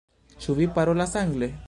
[0.45, 1.55] Ĉu vi parolas angle?